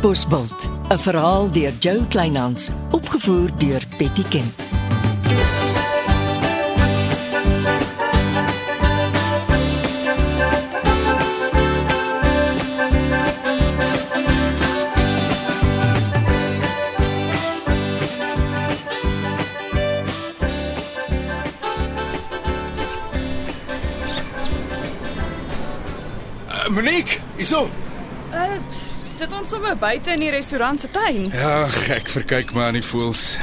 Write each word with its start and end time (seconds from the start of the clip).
Bosbult, 0.00 0.68
'n 0.88 0.98
verhaal 0.98 1.50
deur 1.52 1.72
Jo 1.80 2.00
Kleinhans, 2.08 2.70
opgevoer 2.90 3.50
deur 3.58 3.82
Betty 3.98 4.24
Kemp. 4.28 4.60
Uh, 26.48 26.68
Monique, 26.70 27.20
hierso. 27.36 27.89
Sit 29.20 29.34
ons 29.36 29.50
sommer 29.52 29.74
buite 29.76 30.14
in 30.14 30.22
die 30.22 30.30
restaurant 30.32 30.80
se 30.80 30.88
tuin. 30.88 31.26
Ja, 31.36 31.66
ek 31.92 32.06
verkyk 32.08 32.54
maar 32.56 32.70
aan 32.70 32.78
die 32.78 32.86
voels. 32.86 33.34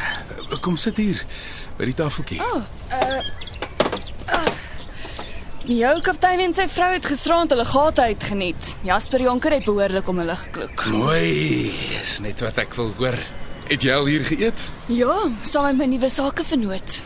Kom 0.66 0.73
sit 0.81 0.98
hier 0.98 1.20
by 1.77 1.86
die 1.86 1.94
tafeltjie. 1.94 2.40
Oh, 2.41 2.63
uh, 2.98 3.20
uh, 4.34 4.48
jou 5.70 5.94
kaptein 6.08 6.41
en 6.48 6.58
sy 6.58 6.66
vrou 6.73 6.90
het 6.95 7.05
gisterand 7.05 7.53
hulle 7.53 7.67
gate 7.70 8.08
uitgeniet. 8.09 8.72
Jasper 8.90 9.27
Jonker 9.27 9.59
het 9.59 9.70
behoorlik 9.70 10.09
om 10.09 10.23
hulle 10.23 10.40
gekloek. 10.48 10.88
Mooi, 10.98 11.70
is 12.02 12.17
net 12.25 12.41
wat 12.48 12.58
ek 12.66 12.73
wil 12.81 12.89
hoor. 12.98 13.22
Het 13.70 13.86
jy 13.86 14.02
al 14.02 14.09
hier 14.09 14.25
geëet? 14.34 14.67
Ja, 14.98 15.14
saam 15.45 15.70
met 15.70 15.84
my 15.84 15.94
nuwe 15.94 16.09
sakevernoot. 16.09 17.03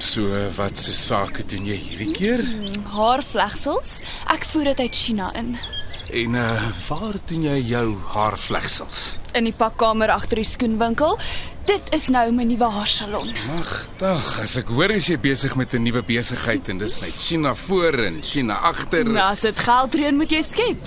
So, 0.00 0.32
wat 0.56 0.80
se 0.80 0.96
sake 0.96 1.44
doen 1.52 1.68
jy 1.68 1.76
hierdie 1.84 2.12
keer? 2.16 2.48
Haarvlegsels. 2.96 3.98
Ek 4.32 4.48
voer 4.48 4.72
dit 4.72 4.86
uit 4.88 5.02
China 5.04 5.34
in. 5.36 5.58
En 6.10 6.34
uh 6.34 6.62
waar 6.88 7.16
doen 7.24 7.42
jy 7.42 7.56
jou 7.66 7.96
haarvlegsels? 8.14 9.16
In 9.34 9.48
die 9.48 9.54
pakkamer 9.56 10.12
agter 10.14 10.38
die 10.38 10.46
skoenwinkel. 10.46 11.16
Dit 11.66 11.90
is 11.96 12.06
nou 12.14 12.28
my 12.32 12.46
nuwe 12.46 12.68
haarsalon. 12.70 13.32
Magtig, 13.48 14.28
as 14.44 14.54
ek 14.60 14.70
hoor 14.70 14.94
as 14.94 15.08
jy 15.10 15.18
besig 15.18 15.56
met 15.58 15.74
'n 15.74 15.82
nuwe 15.82 16.02
besigheid 16.06 16.68
en 16.68 16.78
dis 16.78 17.00
net 17.02 17.16
China 17.18 17.54
voor 17.54 17.98
en 18.06 18.22
China 18.22 18.54
agter. 18.54 19.04
Nou, 19.04 19.30
as 19.32 19.40
dit 19.40 19.58
geld 19.58 19.94
reën 19.94 20.16
moet 20.16 20.30
jy 20.30 20.42
skep. 20.42 20.86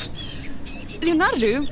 Leonardo, 1.02 1.66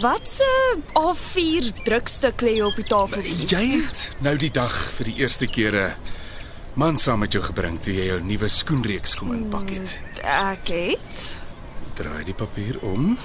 wat 0.00 0.28
se 0.28 0.76
A4 0.92 1.72
drukstuk 1.84 2.40
lê 2.40 2.64
op 2.64 2.74
die 2.76 2.84
tafel? 2.84 3.22
Jy 3.22 3.82
het 3.84 4.16
nou 4.20 4.36
die 4.36 4.50
dag 4.50 4.72
vir 4.96 5.04
die 5.04 5.16
eerste 5.20 5.46
keer 5.46 5.74
'n 5.74 5.94
man 6.74 6.96
saam 6.96 7.18
met 7.18 7.32
jou 7.32 7.42
gebring 7.42 7.80
toe 7.80 7.92
jy 7.92 8.06
jou 8.06 8.20
nuwe 8.20 8.48
skoenreeks 8.48 9.14
kom 9.14 9.32
inpak 9.32 9.70
het. 9.70 10.02
Ek 10.22 10.68
het 10.68 11.45
Draai 11.96 12.24
die 12.28 12.34
papier 12.34 12.76
om. 12.84 13.16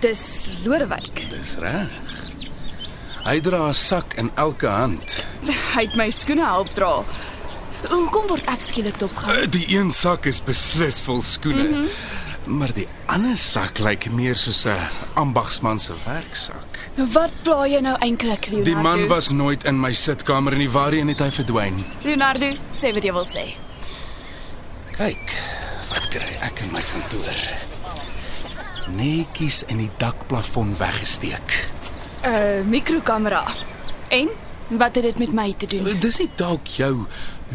dis 0.00 0.46
Lodewyk. 0.64 1.22
Dis 1.30 1.56
reg. 1.60 2.00
Hy 3.24 3.40
dra 3.44 3.68
'n 3.68 3.74
sak 3.74 4.14
in 4.14 4.30
elke 4.34 4.66
hand. 4.68 5.24
Hy 5.74 5.84
het 5.86 5.96
my 5.96 6.10
skoene 6.10 6.44
help 6.44 6.72
dra. 6.76 7.04
Hoekom 7.88 8.26
word 8.28 8.48
ek 8.48 8.60
skielik 8.60 8.98
dopgehou? 9.00 9.36
Uh, 9.36 9.46
Die 9.48 9.76
een 9.76 9.90
sak 9.90 10.26
is 10.26 10.40
beslis 10.44 11.00
vol 11.00 11.22
skoene. 11.22 11.62
Mm 11.68 11.74
-hmm. 11.74 12.58
Maar 12.58 12.72
die 12.72 12.88
ander 13.06 13.36
sak 13.36 13.78
lyk 13.78 14.10
meer 14.10 14.36
soos 14.36 14.64
'n 14.66 14.76
ambagsman 15.14 15.78
se 15.80 15.92
werksak. 16.04 16.90
Wat 17.12 17.32
pla 17.42 17.66
jy 17.66 17.80
nou 17.80 17.96
eintlik, 18.00 18.46
Leonardo? 18.46 18.64
Die 18.72 18.82
man 18.82 19.06
was 19.08 19.28
nooit 19.30 19.64
in 19.64 19.80
my 19.80 19.92
sitkamer 19.92 20.52
en 20.52 20.70
waarheen 20.72 21.08
het 21.08 21.18
hy 21.20 21.30
verdwyn? 21.30 21.84
Leonardo, 22.02 22.56
sê 22.72 22.92
wat 22.92 23.02
jy 23.04 23.12
wil 23.12 23.26
sê. 23.26 23.59
Kyk, 25.00 25.30
wat 25.88 26.06
kry 26.12 26.34
ek 26.44 26.58
in 26.60 26.74
my 26.74 26.80
kantoor? 26.84 27.36
Netjies 28.92 29.62
in 29.72 29.78
die 29.80 29.88
dakplafon 29.96 30.74
weggesteek. 30.76 31.54
'n 32.20 32.28
uh, 32.28 32.60
Mikrokamera. 32.68 33.40
En 34.12 34.28
wat 34.68 35.00
het 35.00 35.08
dit 35.08 35.18
met 35.18 35.32
my 35.32 35.54
te 35.56 35.66
doen? 35.72 35.88
Dis 36.04 36.20
nie 36.20 36.28
dalk 36.36 36.68
jou 36.76 37.06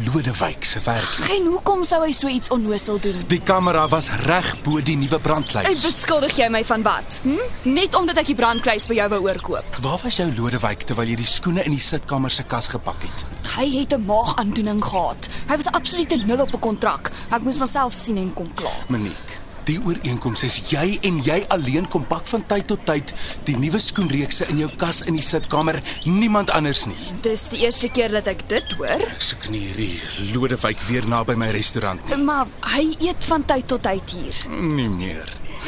Lodewyk 0.04 0.64
se 0.64 0.80
werk 0.84 1.18
nie. 1.18 1.38
En 1.38 1.46
hoekom 1.48 1.84
sou 1.88 2.02
hy 2.04 2.12
so 2.12 2.28
iets 2.28 2.50
onnosel 2.52 2.98
doen? 3.00 3.22
Die 3.30 3.38
kamera 3.40 3.86
was 3.88 4.10
reg 4.26 4.50
bo 4.66 4.80
die 4.84 4.96
nuwe 5.00 5.16
Ek 5.16 5.22
brandlys. 5.24 5.80
beskuldig 5.86 6.36
jy 6.36 6.48
my 6.52 6.60
van 6.68 6.82
wat? 6.84 7.20
Hm? 7.24 7.38
Net 7.72 7.96
omdat 7.96 8.20
ek 8.20 8.26
die 8.26 8.36
brandkluis 8.36 8.84
by 8.90 8.98
jou 8.98 9.08
wou 9.14 9.20
oorkoop. 9.30 9.78
Waar 9.80 10.00
was 10.04 10.18
jou 10.20 10.28
Lodewyk 10.36 10.84
terwyl 10.84 11.08
jy 11.08 11.16
die 11.22 11.24
skoene 11.30 11.64
in 11.64 11.72
die 11.72 11.80
sitkamer 11.80 12.30
se 12.30 12.44
kas 12.44 12.68
gepak 12.68 13.02
het? 13.08 13.24
Hy 13.56 13.70
het 13.78 13.92
'n 13.96 14.04
maagaandoening 14.04 14.84
gehad. 14.84 15.28
Hy 15.48 15.56
was 15.56 15.70
absoluut 15.72 16.12
nul 16.26 16.40
op 16.44 16.52
'n 16.54 16.58
kontrak. 16.60 17.10
Ek 17.32 17.40
moes 17.42 17.56
myself 17.58 17.94
sien 17.94 18.16
en 18.18 18.34
kom 18.34 18.54
klaar. 18.54 18.84
Monique, 18.88 19.35
die 19.66 19.78
ooreenkoms 19.82 20.42
is 20.46 20.56
jy 20.70 20.98
en 21.08 21.16
jy 21.26 21.40
alleen 21.54 21.88
kom 21.90 22.04
pak 22.06 22.26
van 22.30 22.44
tyd 22.46 22.66
tot 22.70 22.84
tyd 22.86 23.12
die 23.46 23.56
nuwe 23.58 23.78
skoenreekse 23.82 24.46
in 24.52 24.58
jou 24.62 24.68
kas 24.78 25.00
in 25.10 25.14
die 25.18 25.24
sitkamer, 25.24 25.80
niemand 26.04 26.50
anders 26.54 26.84
nie. 26.86 26.96
Dis 27.22 27.48
die 27.52 27.64
eerste 27.66 27.88
keer 27.90 28.14
dat 28.14 28.26
ek 28.30 28.44
dit 28.48 28.76
hoor. 28.78 29.02
Ek 29.10 29.22
soek 29.22 29.48
nie 29.50 29.64
hierdie 29.66 30.00
Lodewyk 30.34 30.80
weer 30.88 31.06
na 31.10 31.22
by 31.26 31.34
my 31.34 31.50
restaurant 31.50 32.02
nie. 32.08 32.16
Maar 32.24 32.46
hy 32.76 32.86
eet 33.08 33.24
van 33.30 33.44
tyd 33.44 33.66
tot 33.66 33.82
tyd 33.82 34.10
hier. 34.10 34.34
Nie 34.62 34.88
meer 34.88 35.26
nie. 35.42 35.60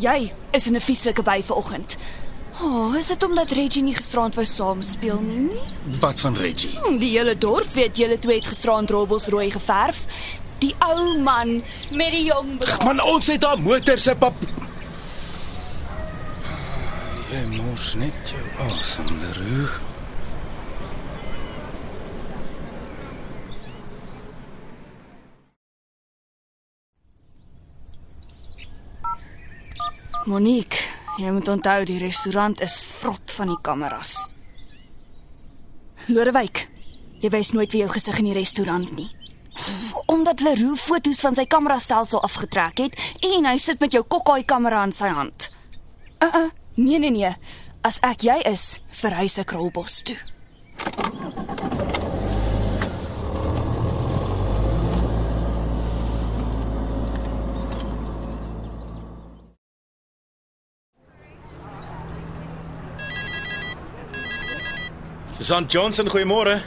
Jy 0.00 0.32
is 0.56 0.66
in 0.66 0.76
'n 0.76 0.80
vieslike 0.80 1.22
by 1.22 1.42
vanoggend. 1.46 1.96
Oh, 2.62 2.94
is 2.96 3.06
dit 3.06 3.22
omdat 3.24 3.50
Reggie 3.50 3.82
nie 3.82 3.94
gisterand 3.94 4.34
wou 4.34 4.44
saam 4.44 4.82
speel 4.82 5.20
nie? 5.20 5.48
Wat 6.00 6.20
van 6.20 6.36
Reggie? 6.36 6.70
Hm, 6.82 6.98
Die 6.98 7.10
hele 7.18 7.38
dorp 7.38 7.72
weet 7.72 7.96
julle 7.96 8.18
twee 8.18 8.36
het 8.36 8.46
gisterand 8.46 8.90
robbels 8.90 9.26
rooi 9.26 9.50
geverf. 9.50 10.04
Die 10.60 10.74
ou 10.84 11.18
man 11.24 11.62
met 11.90 12.12
die 12.12 12.24
jong 12.24 12.56
broer. 12.60 12.84
Man, 12.84 13.00
ons 13.02 13.26
het 13.32 13.40
daar 13.40 13.60
motor 13.60 13.98
se 13.98 14.14
pap. 14.14 14.36
Jy 17.30 17.44
mors 17.54 17.94
net 17.94 18.32
jou 18.34 18.42
asem, 18.66 19.14
Leroux. 19.22 19.78
Monique, 30.28 30.76
jy 31.16 31.30
moet 31.32 31.48
onthou 31.48 31.84
die 31.88 31.98
restaurant 32.02 32.60
is 32.60 32.82
vrot 33.00 33.32
van 33.38 33.48
die 33.54 33.56
kameras. 33.64 34.12
Lodewyk, 36.12 36.66
jy 37.24 37.30
wys 37.32 37.54
nooit 37.56 37.72
weer 37.72 37.86
jou 37.86 37.94
gesig 37.96 38.20
in 38.20 38.28
die 38.28 38.36
restaurant 38.36 38.92
nie. 38.98 39.08
Omdat 40.30 40.58
Leroux 40.58 40.80
foto's 40.80 41.20
van 41.20 41.34
sy 41.34 41.42
kamerastelsel 41.50 42.20
afgetrek 42.22 42.78
het 42.78 42.98
en 43.26 43.46
hy 43.48 43.56
sit 43.58 43.80
met 43.82 43.90
jou 43.90 44.04
kokkai 44.06 44.44
kamera 44.46 44.84
in 44.86 44.92
sy 44.94 45.08
hand. 45.10 45.48
Uh 46.22 46.28
uh, 46.38 46.50
nee 46.78 47.00
nee 47.02 47.10
nee. 47.10 47.32
As 47.82 47.98
ek 48.06 48.22
jy 48.22 48.36
is, 48.46 48.78
verhuis 48.94 49.40
ek 49.42 49.50
Rolbos 49.50 50.04
toe. 50.06 50.14
Susan 65.40 65.66
Johnson, 65.66 66.06
goeiemôre. 66.06 66.60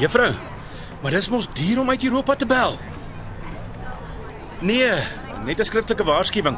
Juffrou, 0.00 0.32
maar 1.04 1.12
dis 1.12 1.28
mos 1.28 1.48
duur 1.52 1.80
om 1.82 1.90
uit 1.92 2.04
Europa 2.04 2.34
te 2.34 2.46
bel. 2.48 2.78
Nee, 4.64 4.92
net 5.44 5.60
'n 5.60 5.64
skriftelike 5.64 6.04
waarskuwing, 6.04 6.56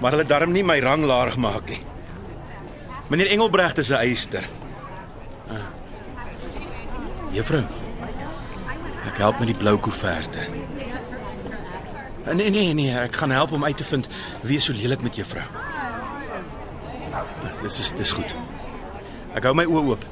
maar 0.00 0.10
hulle 0.10 0.24
darm 0.24 0.52
nie 0.52 0.64
my 0.64 0.78
rang 0.78 1.04
laag 1.04 1.36
maak 1.36 1.68
nie. 1.68 1.80
Meneer 3.08 3.30
Engelbregt 3.30 3.78
is 3.78 3.88
'n 3.90 3.94
eister. 3.94 4.44
Ah. 5.48 5.64
Juffrou. 7.30 7.64
Ek 9.06 9.16
help 9.16 9.38
met 9.38 9.46
die 9.46 9.56
blou 9.56 9.78
koeverte. 9.78 10.38
Ah, 12.26 12.34
Nee 12.34 12.50
nee 12.50 12.74
nee, 12.74 12.98
ek 12.98 13.16
gaan 13.16 13.30
help 13.30 13.52
om 13.52 13.64
uit 13.64 13.76
te 13.76 13.84
vind 13.84 14.08
wie 14.42 14.60
so 14.60 14.72
lelik 14.72 15.02
met 15.02 15.16
juffrou. 15.16 15.44
Ah, 17.12 17.22
Dis 17.62 17.80
is 17.80 17.92
dis 17.92 18.12
goed. 18.12 18.34
Ek 19.34 19.42
hou 19.42 19.54
my 19.54 19.64
oë 19.64 19.86
oop. 19.86 20.04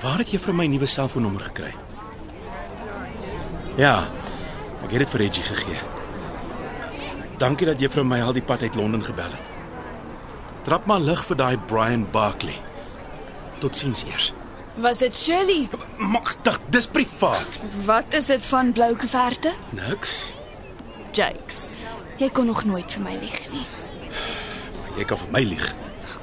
Waar 0.00 0.18
het 0.18 0.28
vir 0.28 0.54
my 0.54 0.66
nuwe 0.66 0.86
selfoonnommer 0.86 1.40
gekry? 1.40 1.85
Ja, 3.76 4.06
ek 4.84 4.94
het 4.94 5.02
dit 5.04 5.10
vir 5.12 5.20
Reggie 5.20 5.44
gegee. 5.44 5.80
Dankie 7.36 7.66
dat 7.68 7.82
vir 7.92 8.06
my 8.08 8.22
al 8.24 8.32
die 8.32 8.42
pad 8.42 8.62
uit 8.62 8.74
Londen 8.74 9.04
gebel 9.04 9.28
het. 9.28 9.50
Trap 10.64 10.86
maar 10.86 11.00
lig 11.00 11.20
vir 11.28 11.36
daai 11.36 11.58
Brian 11.68 12.06
Barkley. 12.10 12.56
Totsiens 13.60 14.04
eers. 14.08 14.32
Was 14.76 14.98
dit 14.98 15.16
Shirley? 15.16 15.68
Magtig, 15.98 16.58
dis 16.68 16.86
privaat. 16.86 17.60
Wat 17.84 18.16
is 18.16 18.26
dit 18.32 18.46
van 18.46 18.72
blou 18.72 18.96
koeverte? 18.96 19.52
Niks. 19.70 20.34
Jakes. 21.12 21.70
Jy 22.16 22.28
kon 22.32 22.46
nog 22.46 22.64
nooit 22.64 22.92
vir 22.92 23.04
my 23.04 23.14
lieg 23.20 23.38
nie. 23.52 23.66
Jy 24.96 25.04
kan 25.04 25.20
vir 25.20 25.32
my 25.32 25.44
lieg. 25.44 25.68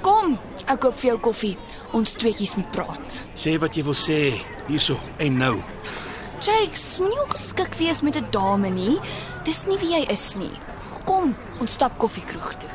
Kom, 0.02 0.38
ek 0.66 0.82
koop 0.86 0.98
vir 0.98 1.14
jou 1.14 1.20
koffie. 1.30 1.54
Ons 1.94 2.18
tweeetjies 2.18 2.56
moet 2.58 2.70
praat. 2.74 3.24
Sê 3.38 3.56
wat 3.62 3.78
jy 3.78 3.86
wil 3.86 3.98
sê 3.98 4.20
hierso 4.68 4.98
en 5.22 5.38
nou. 5.38 5.56
Jakes, 6.44 6.98
moenie 7.00 7.20
ongeskik 7.24 7.74
wees 7.80 8.02
met 8.06 8.16
'n 8.20 8.28
dame 8.36 8.70
nie. 8.70 8.96
Dis 9.48 9.66
nie 9.70 9.78
wie 9.82 9.92
jy 9.96 10.04
is 10.18 10.26
nie. 10.36 10.56
Kom, 11.10 11.36
ons 11.60 11.72
stap 11.78 11.98
koffiekroeg 11.98 12.52
toe. 12.62 12.70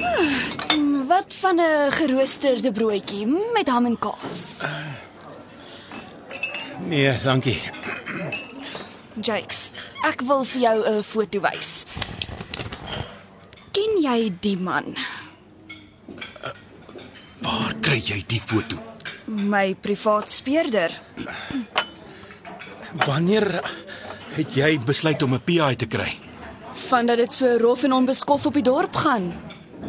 Ah, 0.00 1.06
Wat 1.06 1.34
van 1.40 1.56
'n 1.60 1.92
geroosterde 1.92 2.72
broodjie 2.72 3.26
met 3.54 3.68
ham 3.68 3.84
en 3.86 3.98
kaas? 3.98 4.62
Nee, 6.86 7.12
dankie. 7.22 7.60
Jakes, 9.20 9.70
ek 10.02 10.20
wil 10.20 10.44
vir 10.44 10.60
jou 10.60 10.76
'n 10.98 11.02
foto 11.02 11.40
wys. 11.40 11.73
Jy 14.04 14.34
die 14.44 14.56
man? 14.60 14.90
Waar 17.44 17.72
kry 17.84 17.96
jy 18.04 18.18
die 18.28 18.40
foto? 18.40 18.76
My 19.24 19.72
privaat 19.80 20.28
speurder. 20.32 20.92
Wanneer 23.06 23.48
het 24.36 24.52
jy 24.58 24.76
besluit 24.84 25.22
om 25.22 25.34
'n 25.34 25.40
PI 25.40 25.74
te 25.76 25.86
kry? 25.86 26.18
Van 26.88 27.06
dat 27.06 27.16
dit 27.16 27.32
so 27.32 27.56
rof 27.56 27.82
en 27.82 27.92
onbeskof 27.92 28.46
op 28.46 28.52
die 28.54 28.62
dorp 28.62 28.96
gaan. 28.96 29.32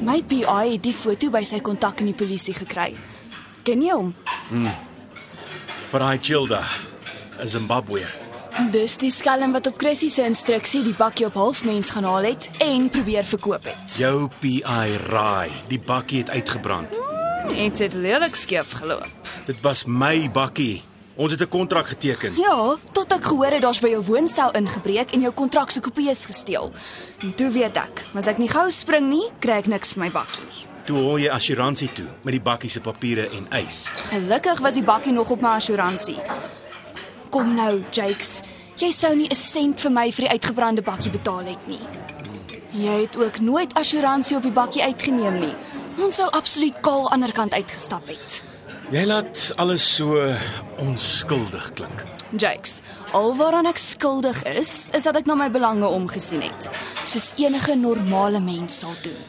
My 0.02 0.24
PI 0.24 0.72
het 0.72 0.84
die 0.84 0.94
foto 0.94 1.30
by 1.30 1.44
sy 1.44 1.60
kontak 1.60 2.00
in 2.00 2.06
die 2.06 2.16
polisie 2.16 2.54
gekry. 2.54 2.96
Ken 3.64 3.82
jy 3.82 3.92
hom? 3.92 4.16
Vir 5.92 6.00
daai 6.00 6.20
Childa, 6.22 6.64
'n 7.42 7.48
Zimbabwe. 7.48 8.25
Dis 8.56 8.94
die 8.96 9.12
skelm 9.12 9.52
wat 9.52 9.68
op 9.68 9.76
Chrissy 9.76 10.08
se 10.08 10.24
instruksie 10.24 10.80
die 10.86 10.94
bakkie 10.96 11.26
op 11.28 11.36
halfmens 11.36 11.90
gaan 11.92 12.06
haal 12.08 12.24
het 12.24 12.46
en 12.64 12.86
probeer 12.90 13.28
verkoop 13.28 13.68
het. 13.68 13.98
Jou 14.00 14.30
PI 14.40 14.96
raai, 15.10 15.52
die 15.68 15.80
bakkie 15.80 16.22
het 16.22 16.32
uitgebrand. 16.32 16.96
Dit 17.52 17.82
het 17.84 17.94
lelik 17.94 18.36
skeef 18.40 18.78
geloop. 18.80 19.12
Dit 19.46 19.60
was 19.62 19.84
my 19.86 20.32
bakkie. 20.32 20.84
Ons 21.16 21.32
het 21.32 21.42
'n 21.42 21.48
kontrak 21.48 21.88
geteken. 21.88 22.34
Ja, 22.38 22.78
tot 22.92 23.12
ek 23.12 23.26
gehoor 23.26 23.52
het 23.52 23.62
daar's 23.62 23.80
by 23.80 23.90
jou 23.90 24.04
woonstel 24.04 24.52
ingebreek 24.52 25.12
en 25.12 25.22
jou 25.22 25.34
kontrak 25.34 25.70
se 25.72 25.80
kopieë 25.80 26.16
gesteel. 26.16 26.72
En 27.20 27.36
toe 27.36 27.50
weet 27.50 27.76
ek, 27.76 28.04
as 28.14 28.28
ek 28.28 28.38
nie 28.38 28.50
gou 28.50 28.72
spring 28.72 29.10
nie, 29.10 29.30
kry 29.40 29.58
ek 29.58 29.68
niks 29.68 29.94
vir 29.94 30.04
my 30.04 30.12
bakkie 30.12 30.44
nie. 30.44 30.66
Toe 30.86 30.98
hol 30.98 31.18
jy 31.18 31.30
assuransie 31.30 31.92
toe 31.94 32.08
met 32.22 32.32
die 32.32 32.42
bakkie 32.42 32.70
se 32.70 32.82
papiere 32.82 33.30
en 33.30 33.46
eis. 33.50 33.88
Gelukkig 34.10 34.60
was 34.60 34.74
die 34.74 34.84
bakkie 34.84 35.14
nog 35.14 35.30
op 35.30 35.42
my 35.42 35.50
assuransie. 35.50 36.18
Kom 37.36 37.52
nou, 37.52 37.82
Jakes. 37.92 38.38
Jy 38.80 38.94
sou 38.96 39.12
nie 39.16 39.28
'n 39.28 39.36
sent 39.36 39.82
vir 39.82 39.92
my 39.92 40.12
vir 40.12 40.24
die 40.26 40.30
uitgebrande 40.30 40.82
bakkie 40.82 41.12
betaal 41.12 41.44
het 41.44 41.68
nie. 41.68 41.82
Jy 42.72 43.02
het 43.02 43.18
ook 43.18 43.40
nooit 43.40 43.74
assuransie 43.74 44.38
op 44.38 44.44
die 44.44 44.52
bakkie 44.52 44.84
uitgeneem 44.84 45.40
nie. 45.40 45.56
Ons 46.00 46.16
sou 46.16 46.30
absoluut 46.32 46.80
kaal 46.80 47.12
ander 47.12 47.32
kant 47.32 47.54
uitgestap 47.54 48.08
het. 48.08 48.44
Jy 48.92 49.06
laat 49.06 49.52
alles 49.56 49.96
so 49.96 50.36
onskuldig 50.78 51.70
klink. 51.74 52.04
Jakes, 52.38 52.82
alwaaraan 53.12 53.66
ek 53.66 53.78
skuldig 53.78 54.44
is, 54.44 54.88
is 54.92 55.04
dat 55.04 55.16
ek 55.16 55.26
na 55.26 55.36
my 55.36 55.52
belange 55.52 55.88
omgesien 55.88 56.42
het, 56.42 56.70
soos 57.06 57.34
enige 57.36 57.76
normale 57.76 58.40
mens 58.40 58.80
sal 58.80 58.96
doen. 59.02 59.24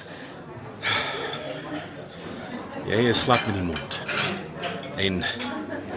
Jy 2.86 3.08
is 3.08 3.22
glad 3.22 3.46
met 3.46 3.54
die 3.54 3.64
mond. 3.64 4.00
En 4.96 5.24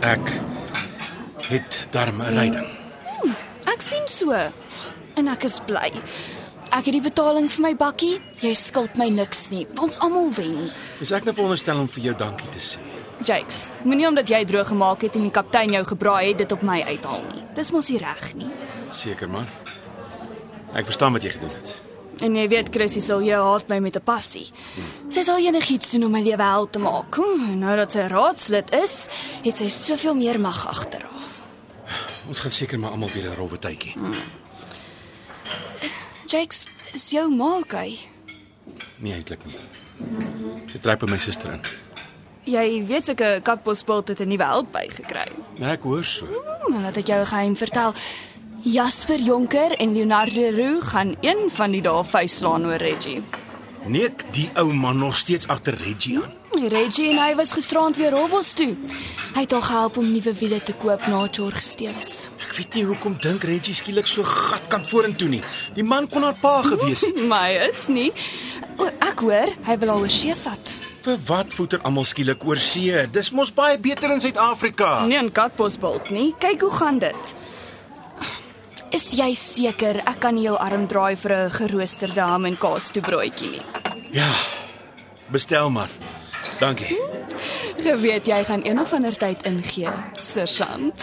ek 0.02 0.42
het 1.50 1.88
darm 1.92 2.22
'n 2.22 2.34
ryding. 2.38 2.68
Ek 3.66 3.82
sien 3.82 4.08
so 4.08 4.32
en 5.16 5.28
ek 5.28 5.44
is 5.44 5.60
bly. 5.66 5.92
Ek 6.72 6.86
het 6.86 6.94
die 6.94 7.02
betaling 7.02 7.50
vir 7.52 7.62
my 7.62 7.76
bakkie. 7.76 8.20
Jy 8.42 8.54
skuld 8.54 8.96
my 8.98 9.10
niks 9.10 9.50
nie. 9.50 9.68
Ons 9.82 9.98
almal 10.00 10.30
wen. 10.36 10.72
Is 11.02 11.12
ek 11.12 11.24
nou 11.26 11.34
veronderstel 11.36 11.80
om 11.80 11.88
vir 11.90 12.04
jou 12.04 12.16
dankie 12.16 12.50
te 12.50 12.60
sê? 12.60 12.78
Jakes, 13.26 13.70
moenie 13.84 14.08
omdat 14.08 14.28
jy 14.30 14.46
droog 14.46 14.68
gemaak 14.68 15.02
het 15.02 15.16
en 15.16 15.22
die 15.22 15.32
kaptein 15.32 15.72
jou 15.72 15.84
gebraai 15.86 16.28
het 16.28 16.38
dit 16.38 16.52
op 16.52 16.62
my 16.62 16.82
uithaal 16.84 17.24
nie. 17.34 17.44
Dis 17.56 17.72
mos 17.72 17.90
nie 17.90 17.98
reg 17.98 18.34
nie. 18.36 18.48
Seker 18.92 19.30
man. 19.30 19.48
Ek 20.74 20.86
verstaan 20.86 21.14
wat 21.14 21.24
jy 21.24 21.30
gedoen 21.30 21.50
het. 21.50 21.76
En 22.22 22.36
jy 22.36 22.48
weet 22.48 22.70
Chrissy 22.72 23.00
sal 23.00 23.22
jou 23.24 23.42
haat 23.52 23.68
my 23.70 23.80
met 23.80 23.96
'n 23.96 24.02
passie. 24.04 24.50
Sy 25.10 25.24
sal 25.24 25.38
enigiets 25.38 25.92
doen 25.92 26.04
om 26.06 26.12
my 26.12 26.22
lewe 26.22 26.44
hel 26.44 26.70
te 26.70 26.80
maak. 26.80 27.16
Hm, 27.16 27.60
Nou 27.60 27.76
dat 27.76 27.92
sy 27.92 28.00
raadslid 28.08 28.74
is, 28.84 29.08
het 29.44 29.58
sy 29.58 29.68
soveel 29.70 30.16
meer 30.16 30.40
mag 30.40 30.68
agter 30.68 31.02
haar. 31.02 31.19
Ons 32.30 32.40
gaan 32.46 32.54
seker 32.54 32.80
maar 32.80 32.92
almal 32.94 33.10
weer 33.10 33.30
'n 33.30 33.36
rowwe 33.36 33.58
tydjie. 33.60 33.94
Jakes, 36.26 36.68
is 36.94 37.10
jou 37.10 37.32
ma 37.34 37.58
okay? 37.58 37.98
Nee 38.98 39.14
eintlik 39.14 39.46
nie. 39.46 39.58
Sy 40.72 40.78
trap 40.78 41.00
by 41.00 41.10
my 41.10 41.18
suster 41.18 41.52
in. 41.52 41.62
Jy 42.44 42.86
weet 42.86 43.06
seker 43.06 43.42
Katbosspult 43.42 44.08
het 44.08 44.20
'n 44.20 44.28
nuwe 44.28 44.44
help 44.44 44.72
bygekry. 44.72 45.28
Nee, 45.58 45.72
ek 45.72 45.82
hoor 45.82 46.04
so. 46.04 46.26
Nou 46.70 46.82
laat 46.82 46.98
ek 46.98 47.08
jou 47.08 47.20
'n 47.20 47.26
geheim 47.26 47.56
vertel. 47.58 47.94
Jasper 48.62 49.20
Jonker 49.20 49.72
en 49.80 49.94
Leonardo 49.94 50.50
Roo 50.52 50.80
gaan 50.82 51.16
een 51.22 51.50
van 51.52 51.72
die 51.72 51.82
dae 51.82 52.04
vuislaan 52.04 52.66
oor 52.66 52.78
Reggie. 52.78 53.24
Neek 53.88 54.24
die 54.36 54.50
ou 54.60 54.74
man 54.74 54.98
nog 54.98 55.16
steeds 55.18 55.48
agter 55.48 55.78
Reggie 55.84 56.18
aan. 56.20 56.34
Reggie 56.70 57.12
en 57.12 57.20
hy 57.22 57.36
was 57.36 57.54
gisterand 57.56 57.96
weer 57.96 58.12
Robos 58.12 58.52
toe. 58.54 58.74
Hy 59.36 59.44
het 59.46 59.52
haar 59.56 59.64
gehelp 59.64 59.98
om 60.02 60.10
nuwe 60.12 60.34
wiele 60.36 60.60
te 60.64 60.74
koop 60.74 61.06
na 61.08 61.22
Chor 61.32 61.56
gesteel 61.56 61.94
is. 62.00 62.28
Ek 62.44 62.52
weet 62.58 62.76
nie 62.76 62.84
hoekom 62.90 63.16
dink 63.24 63.46
Reggie 63.48 63.74
skielik 63.78 64.10
so 64.10 64.26
gatkant 64.28 64.88
vorentoe 64.90 65.30
nie. 65.32 65.42
Die 65.78 65.86
man 65.88 66.10
kon 66.12 66.26
haar 66.28 66.36
pa 66.42 66.60
gewees 66.66 67.06
het. 67.08 67.22
Hy 67.32 67.52
is 67.70 67.86
nie. 67.94 68.10
O, 68.80 68.90
ek 69.08 69.24
hoor 69.24 69.54
hy 69.68 69.78
wil 69.80 69.94
haar 69.94 70.04
oor 70.04 70.12
see 70.14 70.36
vat. 70.44 70.76
Vir 71.06 71.22
wat 71.30 71.56
voeter 71.56 71.80
almal 71.88 72.08
skielik 72.08 72.44
oor 72.48 72.60
see? 72.60 72.92
Dis 73.16 73.32
mos 73.32 73.54
baie 73.56 73.80
beter 73.80 74.12
in 74.12 74.20
Suid-Afrika. 74.24 75.06
Nie 75.08 75.22
in 75.22 75.32
Katbosbult 75.32 76.12
nie. 76.16 76.34
Kyk 76.44 76.68
hoe 76.68 76.74
gaan 76.82 77.00
dit. 77.00 77.36
Is 78.92 79.12
jy 79.14 79.36
seker 79.38 80.00
ek 80.02 80.20
kan 80.20 80.34
nie 80.36 80.48
jou 80.48 80.56
arm 80.58 80.88
draai 80.88 81.16
vir 81.16 81.32
'n 81.34 81.50
geroosterde 81.50 82.22
ham 82.22 82.46
en 82.46 82.58
kaas 82.58 82.90
toebroodjie 82.90 83.50
nie? 83.50 83.62
Ja. 84.12 84.34
Bestel 85.30 85.70
maar. 85.70 85.90
Dankie. 86.60 86.98
Geweet 87.78 88.26
jy 88.26 88.44
gaan 88.44 88.66
een 88.66 88.80
of 88.80 88.94
ander 88.94 89.16
tyd 89.18 89.46
ingee, 89.46 89.92
sergeant. 90.16 91.02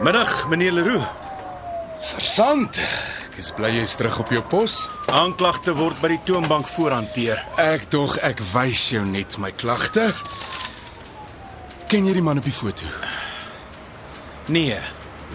Middag, 0.00 0.48
meneer 0.48 0.72
Leroux. 0.72 1.04
Sersant, 2.00 2.78
ek 2.80 3.19
is 3.40 3.50
bly 3.56 3.70
jy's 3.72 3.94
terug 3.96 4.18
op 4.20 4.30
jou 4.34 4.42
pos. 4.52 4.84
Aanklagte 5.08 5.72
word 5.78 5.96
by 6.02 6.12
die 6.12 6.20
toonbank 6.28 6.68
voorhanteer. 6.68 7.40
Ek 7.62 7.86
dog 7.92 8.18
ek 8.26 8.42
wys 8.52 8.90
jou 8.92 9.02
net 9.08 9.38
my 9.40 9.48
klagte. 9.56 10.10
Ken 11.90 12.06
jy 12.06 12.18
die 12.18 12.24
man 12.24 12.40
op 12.40 12.46
die 12.46 12.54
foto? 12.54 12.86
Nee, 14.52 14.76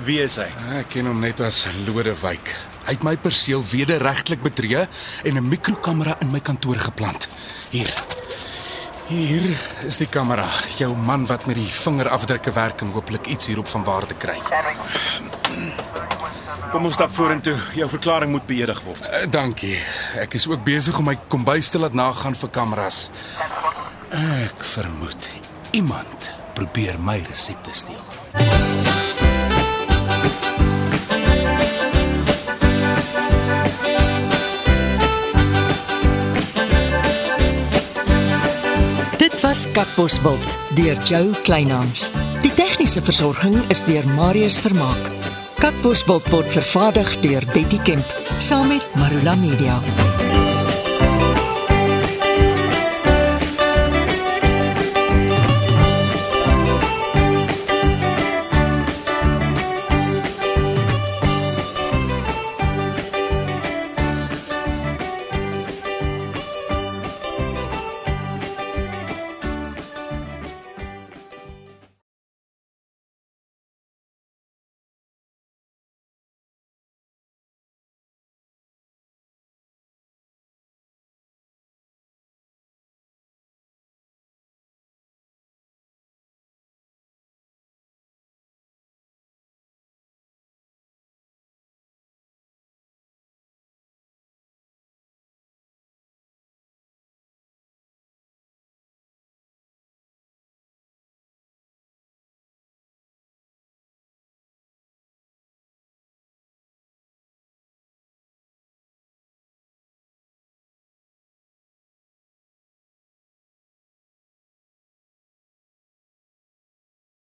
wie 0.05 0.19
is 0.23 0.37
hy? 0.41 0.47
Ek 0.77 0.91
ken 0.93 1.09
hom 1.09 1.23
net 1.23 1.41
as 1.43 1.63
Lodewyk. 1.87 2.53
Hy 2.85 2.93
het 2.93 3.05
my 3.07 3.15
perseel 3.17 3.63
wederregtelik 3.65 4.43
betree 4.45 4.85
en 5.25 5.37
'n 5.37 5.49
mikrokamera 5.49 6.17
in 6.21 6.31
my 6.31 6.39
kantoor 6.39 6.77
geplant. 6.77 7.27
Hier. 7.71 7.91
Hier 9.07 9.57
is 9.85 9.97
die 9.97 10.09
kamera. 10.09 10.45
Jou 10.77 10.95
man 10.95 11.25
wat 11.25 11.45
met 11.45 11.55
die 11.55 11.69
vingerafdrukke 11.69 12.51
werk 12.51 12.81
en 12.81 12.91
hooplik 12.91 13.27
iets 13.27 13.47
hierop 13.47 13.67
van 13.67 13.83
waarde 13.83 14.13
kry. 14.13 14.37
Kom 16.71 16.85
ons 16.85 16.93
stap 16.97 17.11
vorentoe. 17.15 17.55
Jou 17.77 17.87
verklaring 17.89 18.31
moet 18.31 18.45
beëdig 18.49 18.81
word. 18.83 19.07
Uh, 19.07 19.25
dankie. 19.31 19.77
Ek 20.19 20.35
is 20.35 20.47
ook 20.49 20.63
besig 20.65 20.97
om 20.99 21.07
my 21.07 21.15
kombuis 21.31 21.69
te 21.71 21.79
laat 21.79 21.95
nagaan 21.95 22.35
vir 22.35 22.51
kameras. 22.51 23.09
Ek 24.15 24.63
vermoed 24.75 25.29
iemand 25.75 26.31
probeer 26.55 26.99
my 26.99 27.19
resepte 27.29 27.73
steel. 27.75 28.03
Dit 39.17 39.41
was 39.41 39.65
Katbosveld 39.71 40.45
deur 40.75 40.97
Jo 41.03 41.33
Kleinhans. 41.43 42.09
Die 42.43 42.53
tegniese 42.53 43.01
versorging 43.01 43.57
is 43.73 43.85
deur 43.87 44.07
Marius 44.15 44.59
Vermaak. 44.59 45.14
Katbosveld 45.65 46.27
word 46.29 46.51
vervaardig 46.53 47.15
deur 47.23 47.43
Betty 47.53 47.79
Kemp 47.81 48.05
saam 48.37 48.67
met 48.69 48.85
Marula 49.01 49.33
Media. 49.35 49.81